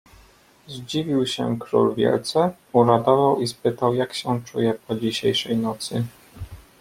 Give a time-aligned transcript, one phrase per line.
[0.67, 6.03] "Zdziwił się król wielce, uradował i spytał, jak się czuje po dzisiejszej nocy."